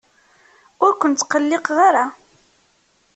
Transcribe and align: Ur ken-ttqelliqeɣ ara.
Ur 0.85 0.91
ken-ttqelliqeɣ 1.01 1.77
ara. 1.87 2.05